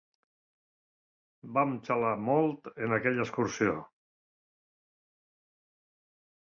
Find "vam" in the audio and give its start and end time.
1.57-1.75